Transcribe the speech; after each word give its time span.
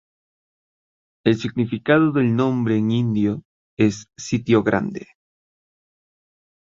El 1.25 1.37
significado 1.37 2.11
del 2.11 2.35
nombre 2.35 2.75
en 2.75 2.89
indio 2.89 3.43
es 3.77 4.07
Sitio 4.17 4.63
Grande. 4.63 5.05